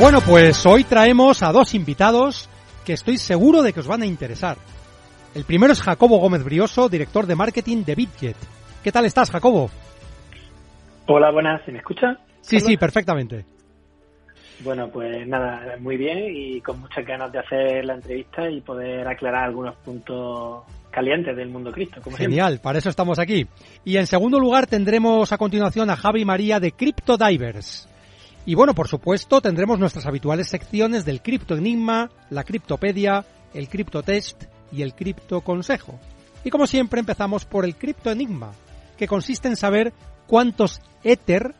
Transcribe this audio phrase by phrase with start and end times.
[0.00, 2.48] Bueno, pues hoy traemos a dos invitados
[2.86, 4.56] que estoy seguro de que os van a interesar.
[5.34, 8.36] El primero es Jacobo Gómez Brioso, director de marketing de Bitjet.
[8.84, 9.70] ¿Qué tal estás, Jacobo?
[11.08, 12.16] Hola, buenas, ¿se me escucha?
[12.42, 13.44] Sí, sí, perfectamente.
[14.60, 19.06] Bueno, pues nada, muy bien y con muchas ganas de hacer la entrevista y poder
[19.08, 22.00] aclarar algunos puntos calientes del mundo cripto.
[22.12, 23.48] Genial, para eso estamos aquí.
[23.84, 27.88] Y en segundo lugar tendremos a continuación a Javi María de Crypto Divers.
[28.48, 34.02] Y bueno, por supuesto, tendremos nuestras habituales secciones del Cripto Enigma, la Criptopedia, el Cripto
[34.02, 36.00] Test y el Cripto Consejo.
[36.44, 38.52] Y como siempre empezamos por el Cripto Enigma,
[38.96, 39.92] que consiste en saber
[40.26, 41.54] cuántos Ether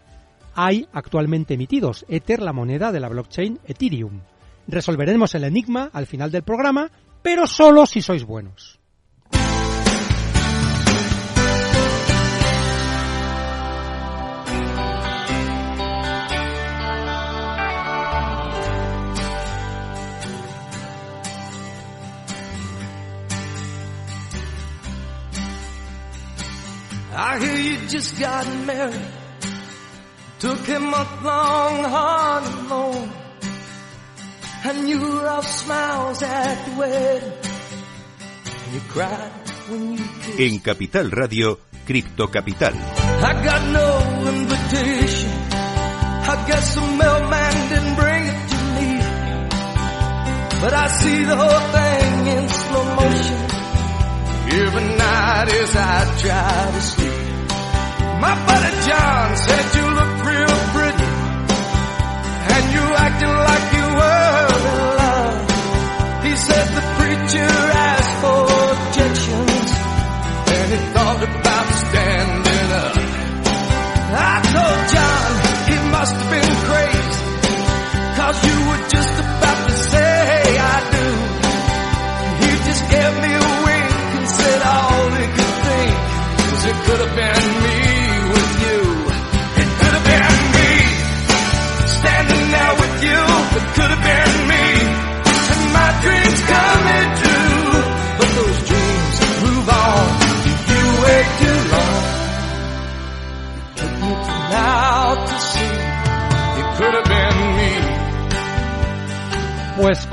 [0.54, 2.06] hay actualmente emitidos.
[2.08, 4.22] Ether, la moneda de la blockchain Ethereum.
[4.66, 8.77] Resolveremos el enigma al final del programa, pero solo si sois buenos.
[27.20, 29.10] I hear you just got married.
[30.38, 33.10] Took a month long honeymoon.
[34.62, 37.32] And you were all smiles at the wedding.
[38.62, 39.32] And you cried
[39.66, 40.38] when you kissed.
[40.38, 42.74] En Capital Radio, Cripto Capital.
[42.78, 43.88] I got no
[44.30, 45.30] invitation.
[46.22, 48.90] I guess the mailman didn't bring it to me.
[50.62, 53.37] But I see the whole thing in slow motion.
[54.50, 57.28] Every night as I try to sleep.
[58.24, 61.10] My buddy John said you look real pretty.
[62.54, 65.38] And you acting like you were in love.
[66.24, 67.52] He said the preacher
[67.92, 68.40] asked for
[68.72, 69.68] objections.
[70.56, 72.96] And he thought about standing up.
[74.16, 75.28] I told John
[75.68, 77.20] he must have been crazy.
[78.16, 79.37] Cause you were just about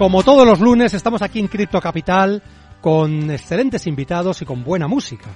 [0.05, 2.39] como todos los lunes estamos aquí en Cripto Capital
[2.79, 5.31] con excelentes invitados y con buena música.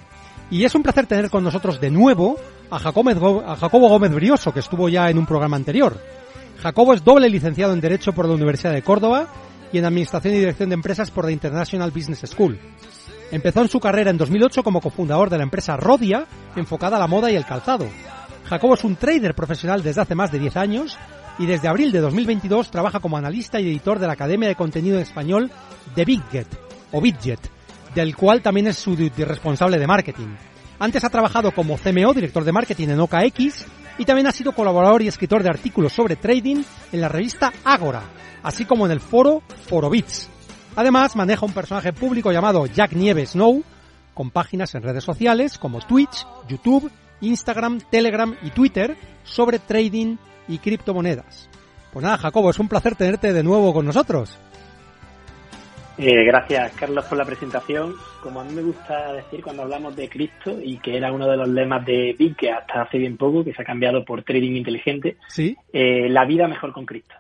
[0.51, 2.37] Y es un placer tener con nosotros de nuevo
[2.69, 5.99] a Jacobo, a Jacobo Gómez Brioso, que estuvo ya en un programa anterior.
[6.61, 9.27] Jacobo es doble licenciado en Derecho por la Universidad de Córdoba
[9.73, 12.59] y en Administración y Dirección de Empresas por la International Business School.
[13.31, 17.07] Empezó en su carrera en 2008 como cofundador de la empresa Rodia, enfocada a la
[17.07, 17.87] moda y el calzado.
[18.45, 20.95] Jacobo es un trader profesional desde hace más de 10 años
[21.39, 24.97] y desde abril de 2022 trabaja como analista y editor de la Academia de Contenido
[24.97, 25.49] en Español
[25.95, 26.47] de Bitget,
[26.91, 27.39] o Bitget,
[27.95, 30.35] del cual también es su responsable de marketing.
[30.79, 33.65] Antes ha trabajado como CMO, director de marketing en OKX,
[33.97, 36.61] y también ha sido colaborador y escritor de artículos sobre trading
[36.91, 38.03] en la revista Agora,
[38.43, 40.29] así como en el foro Forobits.
[40.75, 43.63] Además, maneja un personaje público llamado Jack Nieves Snow,
[44.13, 46.91] con páginas en redes sociales como Twitch, YouTube,
[47.21, 50.17] Instagram, Telegram y Twitter sobre trading
[50.49, 51.49] y criptomonedas.
[51.93, 54.37] Pues nada, Jacobo, es un placer tenerte de nuevo con nosotros.
[55.97, 57.93] Eh, gracias, Carlos, por la presentación.
[58.23, 61.35] Como a mí me gusta decir cuando hablamos de cripto y que era uno de
[61.35, 65.17] los lemas de que hasta hace bien poco, que se ha cambiado por trading inteligente,
[65.27, 65.57] Sí.
[65.73, 67.15] eh, la vida mejor con cripto.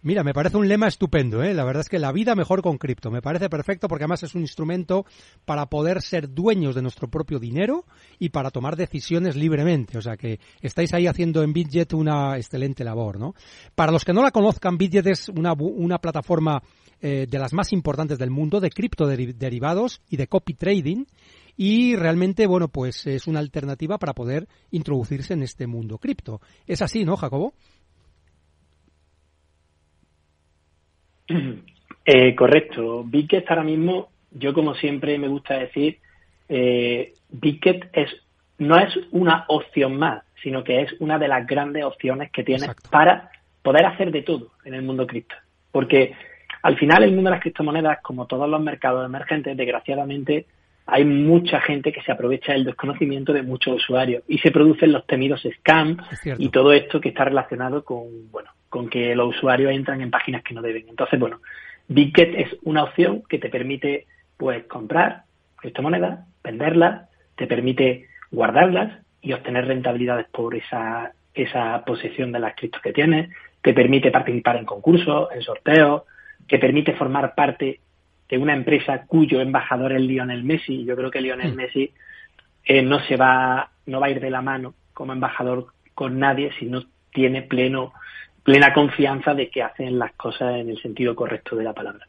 [0.00, 1.52] Mira, me parece un lema estupendo, ¿eh?
[1.54, 3.10] La verdad es que la vida mejor con cripto.
[3.10, 5.04] Me parece perfecto porque además es un instrumento
[5.44, 7.84] para poder ser dueños de nuestro propio dinero
[8.18, 9.98] y para tomar decisiones libremente.
[9.98, 13.34] O sea que estáis ahí haciendo en Bitget una excelente labor, ¿no?
[13.74, 16.62] Para los que no la conozcan, Bitget es una, una plataforma
[17.00, 21.06] eh, de las más importantes del mundo de criptoderivados y de copy trading
[21.56, 26.40] y realmente, bueno, pues es una alternativa para poder introducirse en este mundo cripto.
[26.68, 27.52] Es así, ¿no, Jacobo?
[32.10, 33.04] Eh, correcto.
[33.04, 35.98] Bitget ahora mismo, yo como siempre me gusta decir
[36.48, 38.10] eh, Bicket es,
[38.58, 42.70] no es una opción más, sino que es una de las grandes opciones que tienes
[42.90, 43.30] para
[43.62, 45.34] poder hacer de todo en el mundo cripto.
[45.70, 46.14] Porque
[46.62, 50.46] al final el mundo de las criptomonedas, como todos los mercados emergentes, desgraciadamente
[50.90, 55.06] hay mucha gente que se aprovecha del desconocimiento de muchos usuarios y se producen los
[55.06, 55.98] temidos scams
[56.38, 60.42] y todo esto que está relacionado con, bueno, con que los usuarios entran en páginas
[60.42, 60.88] que no deben.
[60.88, 61.40] Entonces, bueno,
[61.88, 64.06] Bitget es una opción que te permite,
[64.38, 65.24] pues, comprar
[65.56, 72.80] criptomonedas, venderlas, te permite guardarlas y obtener rentabilidades por esa, esa posesión de las criptos
[72.80, 73.28] que tienes,
[73.60, 76.04] te permite participar en concursos, en sorteos,
[76.48, 77.80] te permite formar parte
[78.28, 80.84] de una empresa cuyo embajador es Lionel Messi.
[80.84, 81.56] Yo creo que Lionel mm.
[81.56, 81.92] Messi
[82.64, 86.52] eh, no se va, no va a ir de la mano como embajador con nadie
[86.58, 87.92] si no tiene pleno,
[88.42, 92.06] plena confianza de que hacen las cosas en el sentido correcto de la palabra.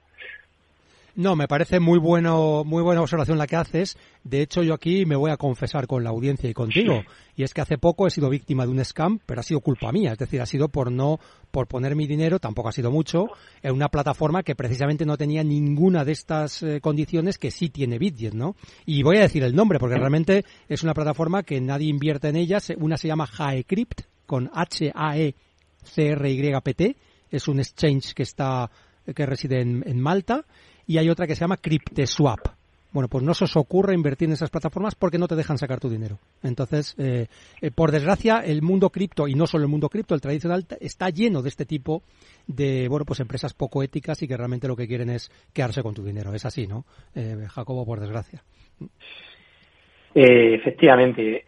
[1.16, 3.98] No, me parece muy bueno, muy buena observación la que haces.
[4.24, 7.04] De hecho, yo aquí me voy a confesar con la audiencia y contigo.
[7.36, 9.92] Y es que hace poco he sido víctima de un scam, pero ha sido culpa
[9.92, 10.14] mía.
[10.14, 11.20] Es decir, ha sido por no,
[11.52, 13.28] por poner mi dinero, tampoco ha sido mucho,
[13.62, 17.98] en una plataforma que precisamente no tenía ninguna de estas eh, condiciones que sí tiene
[17.98, 18.56] Bitget, ¿no?
[18.86, 22.36] Y voy a decir el nombre, porque realmente es una plataforma que nadie invierte en
[22.36, 22.60] ella.
[22.78, 25.36] Una se llama Haecrypt, con H-A-E-C-R-Y-P-T.
[27.32, 28.70] Es un exchange que está,
[29.14, 30.46] que reside en Malta
[30.90, 32.40] y hay otra que se llama CrypteSwap.
[32.92, 35.80] Bueno, pues no se os ocurre invertir en esas plataformas porque no te dejan sacar
[35.80, 36.18] tu dinero.
[36.42, 37.28] Entonces, eh,
[37.62, 41.12] eh, por desgracia, el mundo cripto, y no solo el mundo cripto, el tradicional, está
[41.12, 42.02] lleno de este tipo
[42.48, 45.94] de, bueno, pues empresas poco éticas y que realmente lo que quieren es quedarse con
[45.94, 46.34] tu dinero.
[46.34, 46.86] Es así, ¿no?
[47.14, 48.42] Eh, Jacobo, por desgracia.
[50.16, 51.46] efectivamente.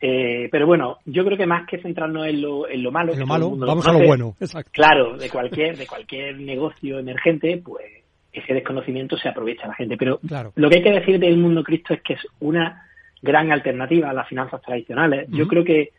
[0.52, 3.50] pero bueno, yo creo que más que centrarnos en lo, en lo malo, lo malo
[3.58, 4.36] vamos a lo bueno.
[4.40, 4.70] Exacto.
[4.72, 8.01] Claro, de cualquier, de cualquier negocio emergente, pues
[8.34, 9.98] ese desconocimiento se aprovecha la gente.
[9.98, 10.20] Pero
[10.56, 12.88] lo que hay que decir del mundo cripto es que es una
[13.22, 15.28] gran alternativa a las finanzas tradicionales.
[15.30, 15.92] Yo creo que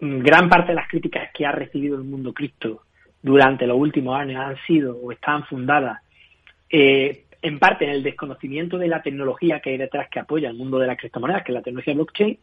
[0.00, 2.82] mm, gran parte de las críticas que ha recibido el mundo cripto
[3.22, 6.00] durante los últimos años han sido o están fundadas
[6.70, 10.56] eh, en parte en el desconocimiento de la tecnología que hay detrás que apoya el
[10.56, 12.38] mundo de las criptomonedas, que es la tecnología blockchain,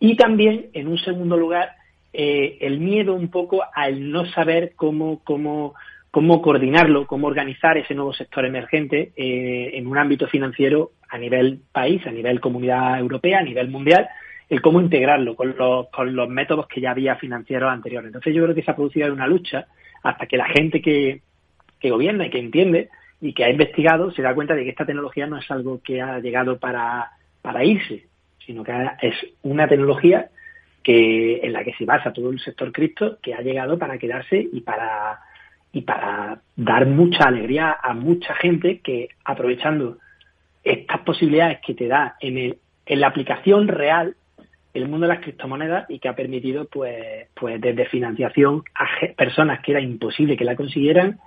[0.00, 1.76] y también, en un segundo lugar,
[2.12, 5.74] eh, el miedo un poco al no saber cómo, cómo
[6.10, 11.60] cómo coordinarlo, cómo organizar ese nuevo sector emergente eh, en un ámbito financiero a nivel
[11.72, 14.08] país, a nivel comunidad europea, a nivel mundial,
[14.48, 18.08] el cómo integrarlo con los, con los métodos que ya había financieros anteriores.
[18.08, 19.66] Entonces yo creo que se ha producido una lucha
[20.02, 21.22] hasta que la gente que,
[21.78, 22.88] que gobierna y que entiende
[23.20, 26.00] y que ha investigado se da cuenta de que esta tecnología no es algo que
[26.00, 27.10] ha llegado para,
[27.42, 28.06] para irse,
[28.44, 28.72] sino que
[29.02, 30.30] es una tecnología
[30.82, 34.48] que en la que se basa todo el sector cripto que ha llegado para quedarse
[34.52, 35.20] y para
[35.72, 39.98] y para dar mucha alegría a mucha gente que aprovechando
[40.64, 44.16] estas posibilidades que te da en, el, en la aplicación real
[44.72, 48.86] el mundo de las criptomonedas y que ha permitido pues pues desde financiación a
[49.16, 51.18] personas que era imposible que la consiguieran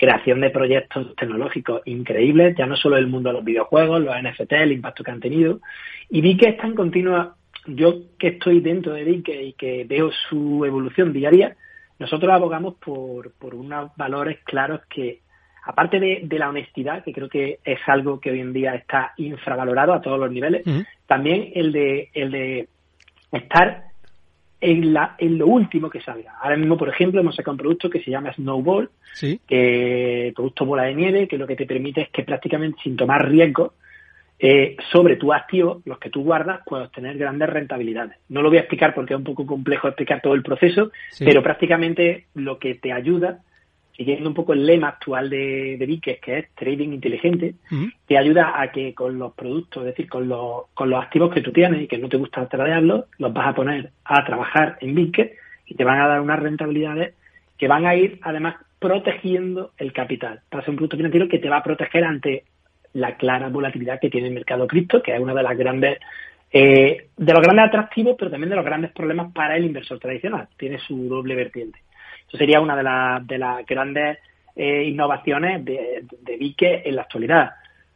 [0.00, 4.52] creación de proyectos tecnológicos increíbles ya no solo el mundo de los videojuegos los NFT
[4.52, 5.60] el impacto que han tenido.
[6.08, 10.10] Y vi que está en continua yo que estoy dentro de Vic y que veo
[10.10, 11.54] su evolución diaria
[12.00, 15.20] nosotros abogamos por, por unos valores claros que,
[15.66, 19.92] aparte de, la honestidad, que creo que es algo que hoy en día está infravalorado
[19.92, 20.64] a todos los niveles,
[21.06, 22.68] también el de, el de
[23.30, 23.84] estar
[24.62, 26.38] en, la, en lo último que salga.
[26.40, 28.90] Ahora mismo, por ejemplo, hemos sacado un producto que se llama Snowball,
[29.46, 33.28] que producto bola de nieve, que lo que te permite es que prácticamente sin tomar
[33.28, 33.74] riesgo
[34.42, 38.16] eh, sobre tu activo, los que tú guardas, puedes obtener grandes rentabilidades.
[38.30, 41.42] No lo voy a explicar porque es un poco complejo explicar todo el proceso, pero
[41.42, 43.40] prácticamente lo que te ayuda,
[43.94, 47.54] siguiendo un poco el lema actual de, de que es trading inteligente,
[48.06, 51.42] te ayuda a que con los productos, es decir, con los, con los activos que
[51.42, 54.94] tú tienes y que no te gusta tradearlos, los vas a poner a trabajar en
[54.94, 55.28] Bitcoin
[55.66, 57.14] y te van a dar unas rentabilidades
[57.58, 60.40] que van a ir además protegiendo el capital.
[60.48, 62.44] Para ser un producto financiero que te va a proteger ante
[62.94, 65.98] la clara volatilidad que tiene el mercado cripto, que es una de las grandes
[66.52, 70.48] eh, de los grandes atractivos, pero también de los grandes problemas para el inversor tradicional.
[70.56, 71.78] Tiene su doble vertiente.
[72.26, 74.18] Eso sería una de, las de las grandes
[74.56, 77.50] eh, innovaciones de, de Vique en la actualidad.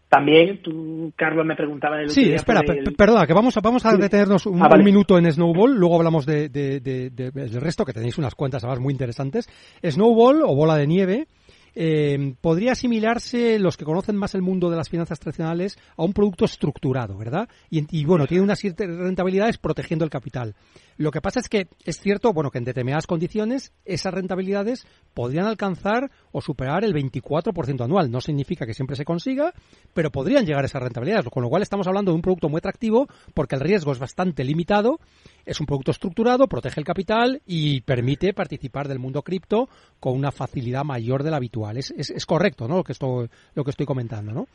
[0.08, 2.60] También tú, Carlos, me preguntaba del Sí, espera,
[2.96, 6.48] perdona, que vamos a, vamos a detenernos un, ah, minuto en Snowball, luego hablamos de,
[6.48, 9.48] del resto, que tenéis unas cuentas además muy interesantes.
[9.82, 11.26] Snowball o bola de nieve
[11.74, 16.12] eh, podría asimilarse, los que conocen más el mundo de las finanzas tradicionales, a un
[16.12, 17.48] producto estructurado, ¿verdad?
[17.70, 20.54] Y, bueno, tiene unas rentabilidades protegiendo el capital.
[20.96, 25.46] Lo que pasa es que es cierto, bueno, que en determinadas condiciones esas rentabilidades podrían
[25.46, 28.10] alcanzar o superar el 24% anual.
[28.10, 29.52] No significa que siempre se consiga,
[29.92, 32.58] pero podrían llegar a esas rentabilidades, con lo cual estamos hablando de un producto muy
[32.58, 35.00] atractivo porque el riesgo es bastante limitado,
[35.44, 40.30] es un producto estructurado, protege el capital y permite participar del mundo cripto con una
[40.30, 41.63] facilidad mayor de la habitual.
[41.72, 42.76] Es, es, correcto, ¿no?
[42.76, 44.46] Lo que estoy, lo que estoy comentando, ¿no?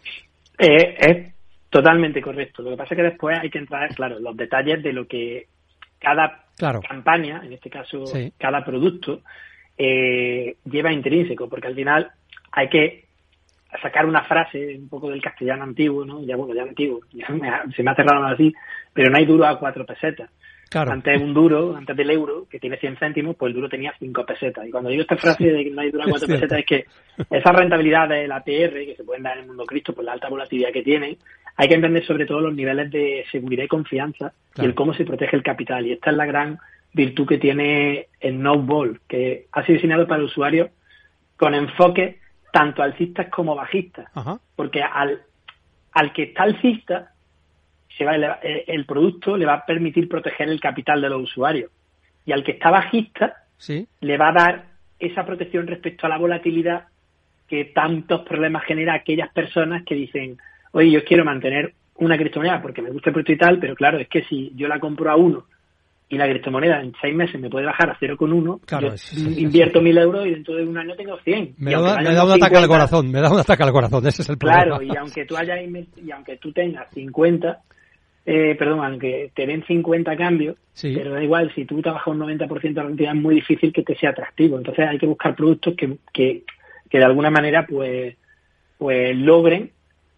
[0.57, 1.33] Eh, es
[1.69, 2.61] totalmente correcto.
[2.61, 5.07] Lo que pasa es que después hay que entrar, claro, en los detalles de lo
[5.07, 5.47] que
[5.99, 6.45] cada
[6.87, 8.03] campaña, en este caso
[8.37, 9.21] cada producto,
[9.77, 12.11] eh, lleva intrínseco, porque al final
[12.51, 13.05] hay que
[13.81, 16.23] sacar una frase un poco del castellano antiguo, ¿no?
[16.23, 17.01] Ya bueno, ya antiguo,
[17.75, 18.53] se me ha cerrado así,
[18.93, 20.29] pero no hay duro a cuatro pesetas.
[20.73, 24.25] Antes un duro, antes del euro, que tiene 100 céntimos, pues el duro tenía 5
[24.25, 24.67] pesetas.
[24.67, 26.85] Y cuando digo esta frase de que no hay duro a 4 pesetas, es que
[27.31, 30.29] esa rentabilidad del APR, que se pueden dar en el mundo cripto por la alta
[30.29, 31.17] volatilidad que tiene,
[31.55, 35.05] hay que entender sobre todo los niveles de seguridad y confianza y el cómo se
[35.05, 35.85] protege el capital.
[35.85, 36.59] Y esta es la gran
[36.93, 40.69] virtud que tiene el No Ball, que ha sido diseñado para el usuario
[41.35, 42.19] con enfoque
[42.51, 44.07] tanto alcistas como bajistas.
[44.55, 45.21] Porque al,
[45.93, 47.13] al que está alcista,
[47.99, 51.71] eh, el producto le va a permitir proteger el capital de los usuarios.
[52.25, 53.43] Y al que está bajista,
[54.01, 54.65] le va a dar
[54.99, 56.85] esa protección respecto a la volatilidad
[57.47, 60.37] que tantos problemas genera aquellas personas que dicen,
[60.71, 63.99] oye, yo quiero mantener una criptomoneda porque me gusta el producto y tal, pero claro,
[63.99, 65.45] es que si yo la compro a uno
[66.07, 68.93] y la criptomoneda en seis meses me puede bajar a 0,1, claro,
[69.37, 71.55] invierto mil euros y dentro de un año tengo 100.
[71.57, 74.37] Me, da, un ataque al corazón, me da un ataque al corazón, ese es el
[74.37, 74.63] problema.
[74.63, 75.59] Claro, y aunque tú, hayas,
[75.97, 77.59] y aunque tú tengas 50,
[78.25, 82.61] eh, perdón, aunque te den 50 cambios, pero da igual, si tú trabajas un 90%
[82.61, 84.57] de la cantidad es muy difícil que te sea atractivo.
[84.57, 86.43] Entonces hay que buscar productos que, que,
[86.91, 88.15] de alguna manera pues,
[88.77, 89.71] pues logren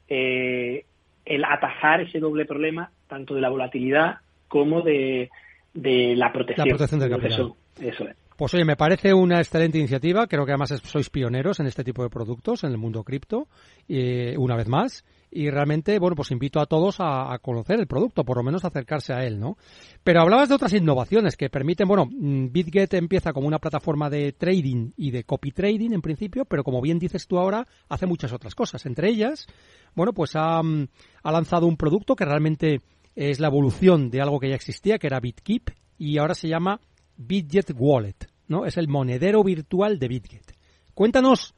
[0.09, 0.85] eh,
[1.25, 4.17] el atajar ese doble problema, tanto de la volatilidad
[4.47, 5.29] como de,
[5.73, 6.67] de la protección.
[6.67, 7.53] La protección del capital.
[7.79, 8.15] Eso, es.
[8.35, 10.27] Pues oye, me parece una excelente iniciativa.
[10.27, 13.47] Creo que además sois pioneros en este tipo de productos en el mundo cripto.
[13.87, 18.25] Eh, una vez más y realmente, bueno, pues invito a todos a, conocer el producto,
[18.25, 19.57] por lo menos acercarse a él, ¿no?
[20.03, 24.33] Pero hablabas de otras innovaciones que permiten, bueno, mm, BitGet empieza como una plataforma de
[24.33, 28.33] trading y de copy trading en principio, pero como bien dices tú ahora, hace muchas
[28.33, 28.85] otras cosas.
[28.85, 29.47] Entre ellas,
[29.95, 30.87] bueno, pues ha, mm,
[31.23, 32.81] ha lanzado un producto que realmente
[33.15, 36.81] es la evolución de algo que ya existía, que era BitKeep, y ahora se llama
[37.15, 38.65] BitGet Wallet, ¿no?
[38.65, 40.57] Es el monedero virtual de BitGet.
[40.93, 41.55] Cuéntanos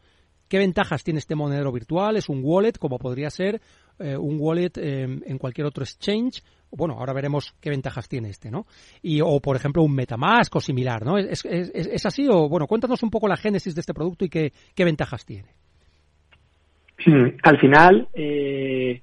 [0.54, 2.16] ¿Qué ventajas tiene este monedero virtual?
[2.16, 3.60] ¿Es un wallet como podría ser
[3.98, 6.44] eh, un wallet em, en cualquier otro exchange?
[6.70, 8.68] Bueno, ahora veremos qué ventajas tiene este, ¿no?
[9.02, 11.18] Y, o, por ejemplo, un Metamask o similar, ¿no?
[11.18, 14.54] ¿Es, es, así o, bueno, cuéntanos un poco la génesis de este producto y qué,
[14.76, 15.50] qué ventajas tiene?
[17.42, 19.02] Al final, eh,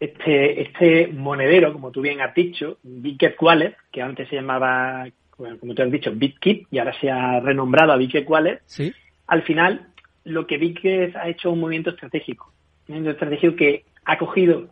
[0.00, 5.74] este, este monedero, como tú bien has dicho, BitGet Wallet, que antes se llamaba, como
[5.74, 8.90] tú has dicho, BitKeep y ahora se ha renombrado a BitGet Wallet, ¿Sí?
[9.26, 9.91] al final
[10.24, 12.52] lo que vi que ha hecho un movimiento estratégico.
[12.88, 14.68] Un movimiento estratégico que ha cogido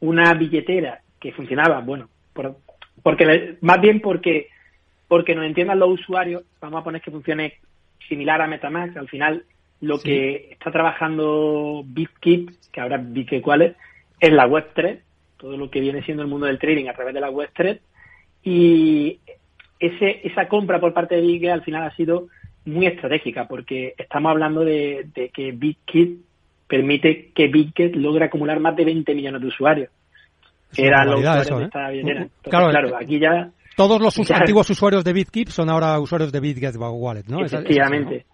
[0.00, 2.08] una billetera que funcionaba, bueno,
[3.02, 4.48] porque más bien porque
[5.10, 7.54] porque nos entiendan los usuarios, vamos a poner que funcione
[8.08, 9.44] similar a Metamask, al final
[9.80, 13.76] lo que está trabajando BitKeep, que ahora vi cuál es,
[14.20, 15.00] es la Web3,
[15.36, 17.80] todo lo que viene siendo el mundo del trading a través de la Web3,
[18.44, 19.18] y
[19.80, 22.28] ese, esa compra por parte de BitKeep al final ha sido
[22.64, 26.20] muy estratégica porque estamos hablando de, que BitKit
[26.66, 29.90] permite que BitKit logre acumular más de 20 millones de usuarios.
[30.74, 31.64] Que eran los usuarios de ¿eh?
[31.64, 32.28] esta billetera.
[32.42, 33.50] claro, eh, aquí ya...
[33.76, 37.44] Todos los antiguos usuarios de BitKeep son ahora usuarios de BitGet Wallet, ¿no?
[37.44, 38.26] Efectivamente.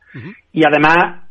[0.52, 1.28] Y además,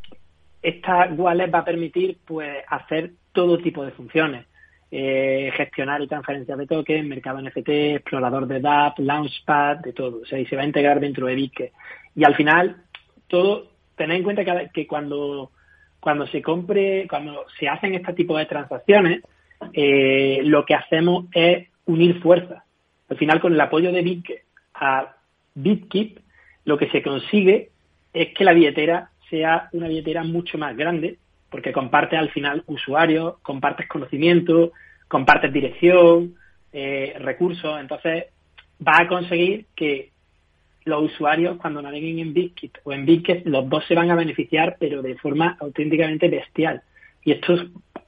[0.62, 4.46] esta wallet va a permitir pues hacer todo tipo de funciones.
[4.92, 10.22] Eh, gestionar y transferencias de tokens, mercado NFT, explorador de DApp, Launchpad, de todo.
[10.22, 11.72] O sea, y se va a integrar dentro de BitKit.
[12.16, 12.78] Y al final,
[13.28, 15.52] todo, tened en cuenta que, cuando,
[16.00, 19.22] cuando se compre, cuando se hacen este tipo de transacciones,
[19.74, 22.64] eh, lo que hacemos es unir fuerzas.
[23.10, 24.42] Al final, con el apoyo de BitKeep
[24.74, 25.16] a
[25.56, 26.20] BitKeep,
[26.66, 27.70] lo que se consigue
[28.14, 31.18] es que la billetera sea una billetera mucho más grande,
[31.50, 34.74] porque comparte al final usuarios, compartes conocimiento,
[35.08, 36.36] compartes dirección,
[36.74, 38.26] eh, recursos, entonces
[38.86, 40.12] va a conseguir que
[40.86, 44.78] los usuarios cuando naveguen en BitKit o en BitKit, los dos se van a beneficiar,
[44.80, 46.82] pero de forma auténticamente bestial.
[47.24, 47.56] Y esto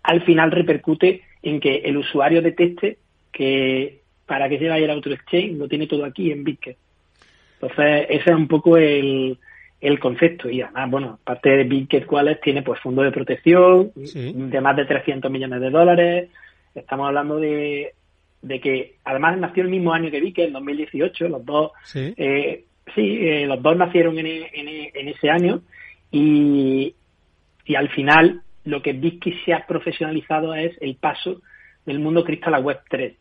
[0.03, 2.97] al final repercute en que el usuario detecte
[3.31, 6.77] que para que se vaya a otro exchange lo tiene todo aquí en BitKit.
[7.59, 9.37] Entonces, ese es un poco el,
[9.81, 14.61] el concepto y además, bueno, aparte de Bitget Wallet tiene pues fondo de protección de
[14.61, 16.29] más de 300 millones de dólares.
[16.73, 17.93] Estamos hablando de,
[18.41, 22.65] de que además nació el mismo año que Bitget, en 2018, los dos, sí, eh,
[22.95, 25.61] sí eh, los dos nacieron en, en, ese año
[26.11, 26.95] y,
[27.65, 31.41] y al final lo que Bitget se ha profesionalizado es el paso
[31.85, 33.13] del mundo cripto a la web 3.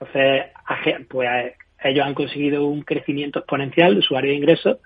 [0.00, 1.28] Entonces, pues
[1.82, 4.78] ellos han conseguido un crecimiento exponencial de usuarios de ingresos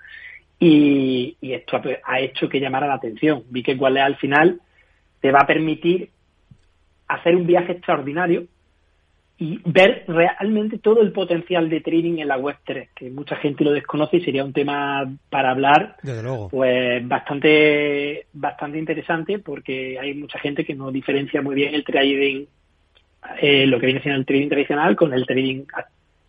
[0.59, 3.43] y, esto ha, hecho que llamara la atención.
[3.49, 4.61] Vi que Wallet al final
[5.21, 6.09] te va a permitir
[7.07, 8.45] hacer un viaje extraordinario
[9.39, 13.63] y ver realmente todo el potencial de trading en la web 3, que mucha gente
[13.63, 15.95] lo desconoce y sería un tema para hablar
[16.49, 22.45] pues bastante bastante interesante porque hay mucha gente que no diferencia muy bien el trading
[23.39, 25.65] eh, lo que viene siendo el trading tradicional con el trading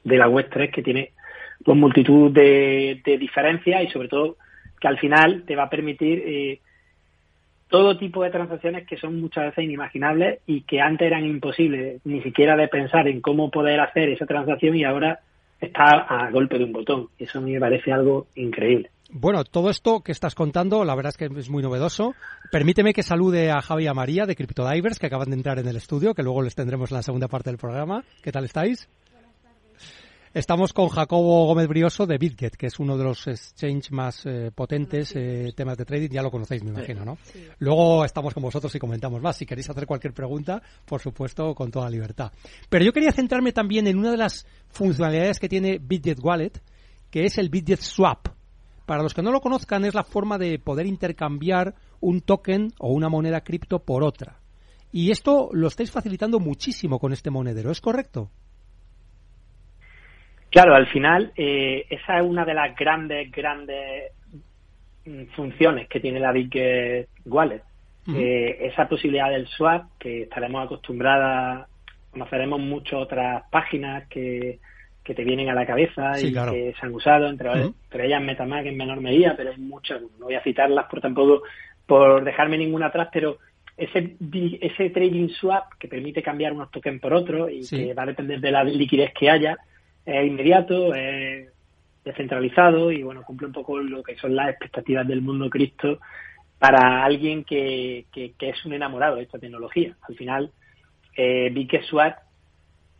[0.04, 1.12] de la web 3 que tiene
[1.64, 4.36] pues multitud de, diferencias y sobre todo
[4.78, 6.60] que al final te va a permitir eh,
[7.68, 12.22] todo tipo de transacciones que son muchas veces inimaginables y que antes eran imposibles ni
[12.22, 15.20] siquiera de pensar en cómo poder hacer esa transacción y ahora
[15.60, 17.08] está a golpe de un botón.
[17.18, 18.90] Y eso a mí me parece algo increíble.
[19.10, 22.14] Bueno, todo esto que estás contando, la verdad es que es muy novedoso.
[22.52, 25.66] Permíteme que salude a Javi y a María de CryptoDivers, que acaban de entrar en
[25.66, 28.04] el estudio, que luego les tendremos en la segunda parte del programa.
[28.22, 28.88] ¿Qué tal estáis?
[30.34, 34.50] Estamos con Jacobo Gómez Brioso de BitGet, que es uno de los exchanges más eh,
[34.54, 36.10] potentes eh, temas de trading.
[36.10, 37.16] Ya lo conocéis, me imagino, ¿no?
[37.60, 39.36] Luego estamos con vosotros y comentamos más.
[39.36, 42.30] Si queréis hacer cualquier pregunta, por supuesto, con toda libertad.
[42.68, 46.60] Pero yo quería centrarme también en una de las funcionalidades que tiene BitGet Wallet,
[47.10, 48.28] que es el BitGet Swap.
[48.84, 52.92] Para los que no lo conozcan, es la forma de poder intercambiar un token o
[52.92, 54.40] una moneda cripto por otra.
[54.92, 58.30] Y esto lo estáis facilitando muchísimo con este monedero, ¿es correcto?
[60.50, 64.12] Claro, al final eh, esa es una de las grandes, grandes
[65.04, 67.62] mm, funciones que tiene la Big Wallet.
[68.14, 71.68] Eh, esa posibilidad del swap, que estaremos acostumbradas,
[72.10, 74.60] conoceremos muchas otras páginas que,
[75.08, 77.50] que te vienen a la cabeza y que se han usado, entre,
[78.04, 81.42] ellas Metamask en menor medida, pero hay muchas, no voy a citarlas por tampoco
[81.86, 83.38] por dejarme ninguna atrás, pero
[83.74, 84.16] ese,
[84.60, 88.38] ese trading swap que permite cambiar unos tokens por otros y que va a depender
[88.38, 89.56] de la liquidez que haya,
[90.08, 91.48] es inmediato, es
[92.04, 95.98] descentralizado y bueno, cumple un poco lo que son las expectativas del mundo cripto
[96.58, 99.94] para alguien que, que, es un enamorado de esta tecnología.
[100.08, 100.50] Al final,
[101.16, 101.52] eh,
[101.88, 102.16] Swap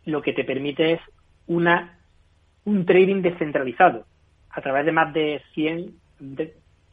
[0.05, 1.01] lo que te permite es
[1.47, 1.97] una
[2.65, 4.05] un trading descentralizado
[4.51, 5.93] a través de más de 100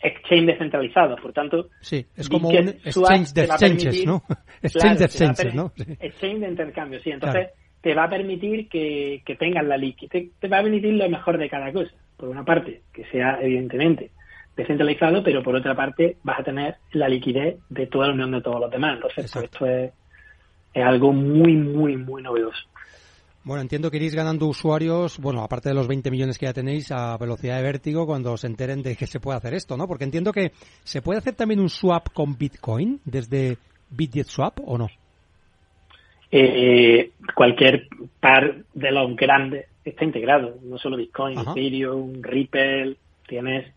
[0.01, 1.21] exchange descentralizados.
[1.21, 4.23] Por tanto, sí, es como un exchange de exchanges, ¿no?
[4.63, 5.73] exchange de exchanges, ¿no?
[6.01, 7.11] Exchange de intercambio, sí.
[7.11, 7.51] Entonces,
[7.87, 11.39] te va a permitir que, que tengas la liquidez, te, va a permitir lo mejor
[11.39, 11.93] de cada cosa.
[12.17, 14.11] Por una parte, que sea evidentemente
[14.57, 18.41] descentralizado, pero por otra parte vas a tener la liquidez de toda la unión de
[18.41, 18.97] todos los demás.
[18.97, 19.93] Entonces, pues, esto es,
[20.75, 22.59] es algo muy, muy, muy novedoso.
[23.45, 26.91] Bueno, entiendo que iréis ganando usuarios, bueno, aparte de los 20 millones que ya tenéis
[26.91, 29.87] a velocidad de vértigo cuando se enteren de que se puede hacer esto, ¿no?
[29.87, 30.51] Porque entiendo que
[30.83, 33.59] se puede hacer también un swap con Bitcoin desde
[33.91, 34.89] BitGet Swap o no
[36.31, 37.89] eh, cualquier
[38.21, 42.97] par de los grandes está integrado, no solo Bitcoin, Ethereum, Ripple,
[43.29, 43.73] tienes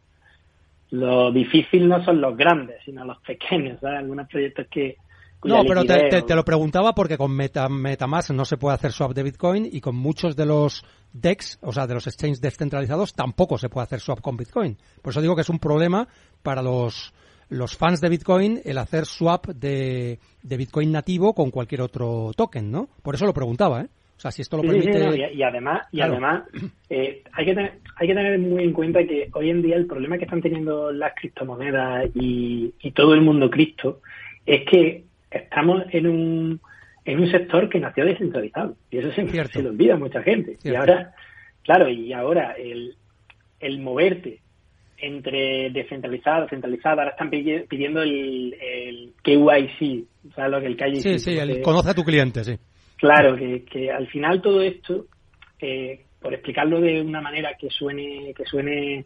[0.92, 4.00] lo difícil no son los grandes, sino los pequeños, ¿sabes?
[4.00, 4.98] Algunos proyectos que
[5.44, 9.24] no, pero te, lo preguntaba porque con Meta, MetaMask no se puede hacer swap de
[9.24, 10.84] Bitcoin y con muchos de los
[11.14, 14.78] DEX, o sea, de los exchanges descentralizados, tampoco se puede hacer swap con Bitcoin.
[15.02, 16.10] Por eso digo que es un problema
[16.44, 17.14] para los
[17.50, 22.72] los fans de Bitcoin el hacer swap de, de Bitcoin nativo con cualquier otro token,
[22.72, 22.90] ¿no?
[23.02, 23.88] Por eso lo preguntaba, ¿eh?
[24.18, 25.32] O sea, si esto lo permite...
[25.34, 26.44] y, además, y además
[26.90, 29.88] eh, hay, que tener, hay que tener muy en cuenta que hoy en día el
[29.88, 34.02] problema que están teniendo las criptomonedas y, y todo el mundo cripto
[34.46, 36.60] es que estamos en un,
[37.06, 38.76] en un sector que nació descentralizado.
[38.92, 40.58] Y eso se, se lo olvida a mucha gente.
[40.66, 41.14] Y ahora,
[41.64, 42.98] claro, y ahora el,
[43.62, 44.42] el moverte
[45.02, 51.02] entre descentralizado, centralizado, ahora están pidiendo el, el KYC, ¿sabes lo que el KYC?
[51.02, 52.58] Sí, sí, el conoce a tu cliente, sí.
[52.98, 55.06] Claro, que, que al final todo esto,
[55.60, 59.06] eh, por explicarlo de una manera que suene, que suene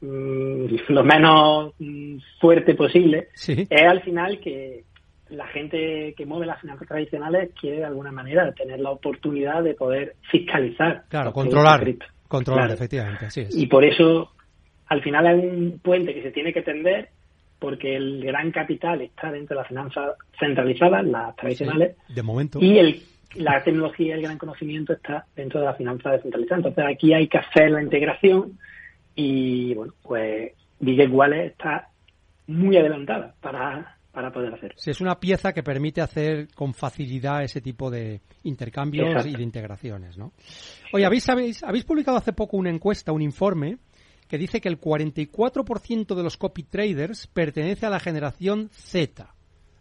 [0.00, 4.84] mm, lo menos mm, fuerte posible, es al final que
[5.28, 9.74] la gente que mueve las finanzas tradicionales quiere de alguna manera tener la oportunidad de
[9.74, 11.04] poder fiscalizar.
[11.08, 11.84] Claro, controlar.
[12.26, 13.56] Controlar, efectivamente, así es.
[13.56, 14.32] Y por eso
[14.90, 17.08] al final hay un puente que se tiene que tender
[17.60, 21.96] porque el gran capital está dentro de las finanzas centralizadas, las tradicionales.
[22.08, 22.58] de momento.
[22.60, 23.02] Y el,
[23.36, 26.64] la tecnología y el gran conocimiento está dentro de las finanzas descentralizadas.
[26.64, 28.58] Entonces aquí hay que hacer la integración
[29.14, 31.88] y, bueno, pues Big Wallet está
[32.48, 34.74] muy adelantada para, para poder hacer.
[34.76, 39.42] Sí, es una pieza que permite hacer con facilidad ese tipo de intercambios y de
[39.42, 40.32] integraciones, ¿no?
[40.92, 43.76] Oye, ¿habéis, habéis, habéis publicado hace poco una encuesta, un informe,
[44.30, 49.26] que dice que el 44% de los copy traders pertenece a la generación Z.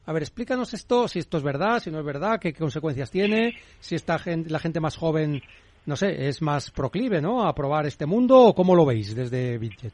[0.07, 3.53] A ver, explícanos esto, si esto es verdad, si no es verdad, qué, consecuencias tiene,
[3.79, 5.43] si esta gente, la gente más joven,
[5.85, 7.47] no sé, es más proclive, ¿no?
[7.47, 9.93] A probar este mundo, o cómo lo veis desde Bitget.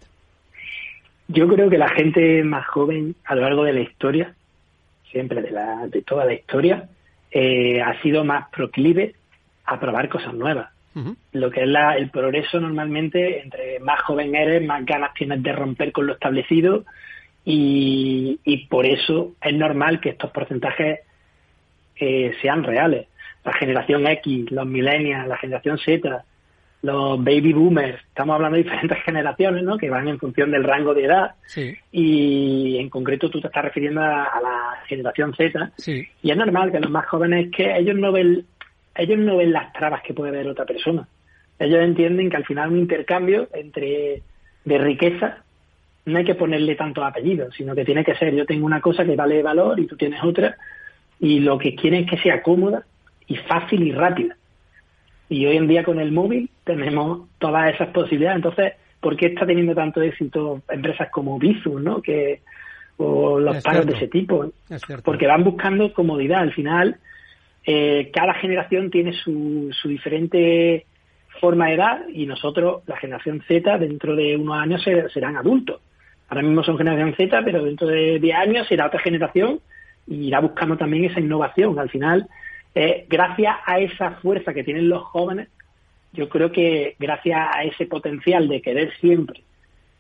[1.28, 4.34] Yo creo que la gente más joven a lo largo de la historia,
[5.12, 6.88] siempre de, la, de toda la historia,
[7.30, 9.16] eh, ha sido más proclive
[9.66, 10.75] a probar cosas nuevas.
[11.34, 15.52] Lo que es la, el progreso normalmente, entre más joven eres, más ganas tienes de
[15.52, 16.86] romper con lo establecido
[17.46, 21.00] y, por eso es normal que estos porcentajes
[21.98, 23.08] eh, sean reales.
[23.44, 26.24] La generación X, los millennials, la generación Z,
[26.82, 29.78] los baby boomers, estamos hablando de diferentes generaciones, ¿no?
[29.78, 31.36] Que van en función del rango de edad.
[31.92, 35.72] Y en concreto tú te estás refiriendo a, la generación Z.
[36.24, 38.46] Y es normal que los más jóvenes que ellos no ven,
[38.96, 41.08] ellos no ven las trabas que puede ver otra persona.
[41.60, 44.22] Ellos entienden que al final un intercambio entre
[44.64, 45.44] de riqueza
[46.06, 49.06] no hay que ponerle tantos apellidos, sino que tiene que ser yo tengo una cosa
[49.06, 50.56] que vale valor y tú tienes otra
[51.20, 52.86] y lo que quieren es que sea cómoda
[53.28, 54.36] y fácil y rápida.
[55.30, 58.38] Y hoy en día con el móvil tenemos todas esas posibilidades.
[58.38, 62.02] Entonces, ¿por qué está teniendo tanto éxito empresas como Bizu, ¿no?
[62.02, 62.42] Que,
[62.98, 64.52] o los pagos de ese tipo?
[65.04, 66.42] Porque van buscando comodidad.
[66.42, 66.98] Al final,
[67.66, 70.86] eh, cada generación tiene su, su diferente
[71.40, 75.82] forma de edad y nosotros, la generación Z, dentro de unos años serán adultos.
[76.28, 79.60] Ahora mismo son generación Z, pero dentro de 10 años será otra generación
[80.08, 81.78] y irá buscando también esa innovación.
[81.78, 82.28] Al final,
[82.74, 85.50] eh, gracias a esa fuerza que tienen los jóvenes,
[86.14, 89.42] yo creo que gracias a ese potencial de querer siempre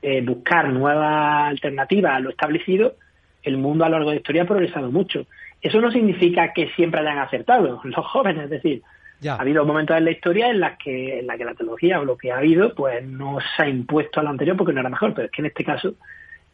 [0.02, 2.96] eh, buscar nuevas alternativas a lo establecido,
[3.44, 5.28] el mundo a lo largo de la historia ha progresado mucho.
[5.66, 8.84] Eso no significa que siempre hayan acertado los jóvenes, es decir,
[9.28, 12.06] ha habido momentos en la historia en las que en la que la tecnología o
[12.06, 14.90] lo que ha habido pues no se ha impuesto a lo anterior porque no era
[14.90, 15.96] mejor, pero es que en este caso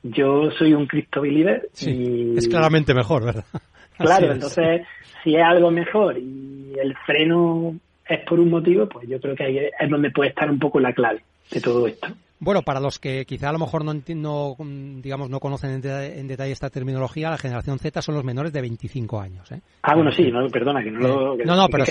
[0.01, 3.45] yo soy un Cristo believer y es claramente mejor, ¿verdad?
[3.97, 4.87] Claro, entonces
[5.23, 7.75] si es algo mejor y el freno
[8.07, 10.79] es por un motivo, pues yo creo que ahí es donde puede estar un poco
[10.79, 11.21] la clave
[11.51, 12.07] de todo esto.
[12.43, 14.55] Bueno, para los que quizá a lo mejor no, no
[14.99, 19.21] digamos no conocen en, detalle esta terminología, la generación Z son los menores de 25
[19.21, 19.51] años.
[19.51, 19.61] ¿eh?
[19.83, 21.37] Ah, bueno, sí, perdona, que no lo...
[21.37, 21.85] no, no, pero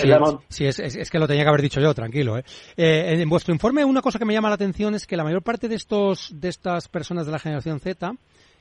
[0.49, 2.37] sí, es, que lo tenía que haber dicho yo, tranquilo.
[2.37, 2.43] ¿eh?
[2.75, 3.21] ¿eh?
[3.21, 5.69] en vuestro informe una cosa que me llama la atención es que la mayor parte
[5.69, 8.13] de estos de estas personas de la generación Z,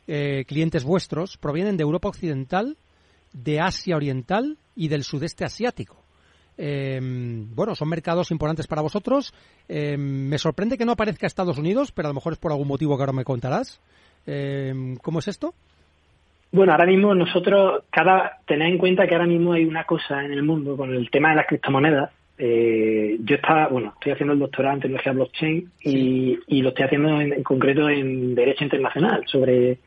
[0.06, 2.76] eh, clientes vuestros, provienen de Europa Occidental,
[3.32, 5.99] de Asia Oriental y del sudeste asiático.
[6.62, 9.32] Eh, bueno, son mercados importantes para vosotros.
[9.66, 12.68] Eh, me sorprende que no aparezca Estados Unidos, pero a lo mejor es por algún
[12.68, 13.80] motivo que ahora me contarás.
[14.26, 15.54] Eh, ¿Cómo es esto?
[16.52, 20.32] Bueno, ahora mismo nosotros, cada, tened en cuenta que ahora mismo hay una cosa en
[20.32, 22.10] el mundo con el tema de las criptomonedas.
[22.36, 27.20] Eh, yo estaba, bueno, estoy haciendo el doctorado en tecnología blockchain y, lo estoy haciendo
[27.20, 29.78] en, concreto en Derecho Internacional sobre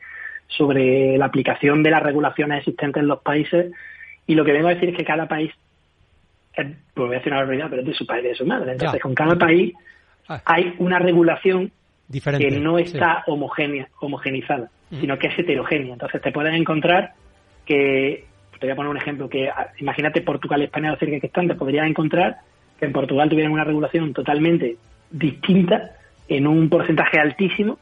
[0.46, 3.72] sobre la aplicación de las regulaciones existentes en los países
[4.26, 5.52] y lo que vengo a decir es que cada país,
[6.54, 8.72] pues voy a decir una barbaridad, pero es de su padre y de su madre.
[8.72, 9.74] Entonces, con cada país
[10.28, 10.40] ah.
[10.44, 11.72] hay una regulación
[12.08, 15.94] Diferente, que no está homogénea, homogenizada, sino que es heterogénea.
[15.94, 17.12] Entonces, te puedes encontrar
[17.64, 18.26] que,
[18.60, 21.48] te voy a poner un ejemplo, que ah, imagínate Portugal y España cerca que están,
[21.48, 22.38] te podrías encontrar
[22.78, 24.76] que en Portugal tuvieran una regulación totalmente
[25.10, 25.92] distinta
[26.28, 27.78] en un porcentaje altísimo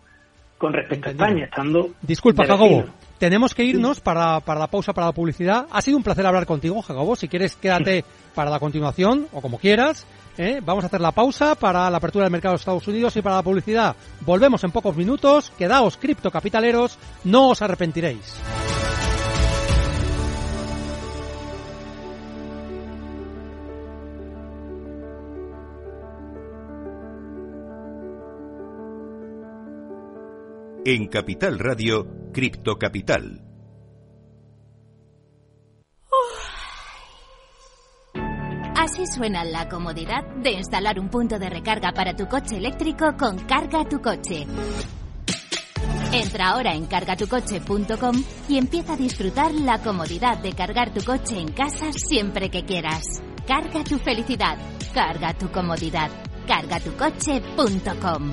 [0.63, 1.91] con respecto a España, estando...
[2.03, 2.85] Disculpa, Jacobo,
[3.19, 5.67] tenemos que irnos para, para la pausa, para la publicidad.
[5.73, 7.17] Ha sido un placer hablar contigo, Jacobo.
[7.17, 8.05] Si quieres, quédate
[8.37, 10.07] para la continuación o como quieras.
[10.39, 10.61] ¿eh?
[10.65, 13.35] Vamos a hacer la pausa para la apertura del mercado de Estados Unidos y para
[13.35, 13.97] la publicidad.
[14.21, 15.51] Volvemos en pocos minutos.
[15.59, 18.41] Quedaos criptocapitaleros, no os arrepentiréis.
[30.85, 33.41] En Capital Radio, Cripto Capital.
[38.75, 43.39] Así suena la comodidad de instalar un punto de recarga para tu coche eléctrico con
[43.47, 44.45] Carga tu coche.
[46.13, 48.17] Entra ahora en cargatucoche.com
[48.49, 53.23] y empieza a disfrutar la comodidad de cargar tu coche en casa siempre que quieras.
[53.47, 54.59] Carga tu felicidad,
[54.93, 56.11] carga tu comodidad,
[56.49, 58.33] cargatucoche.com.